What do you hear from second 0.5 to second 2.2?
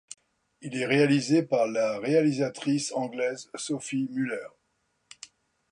Il est réalisé par la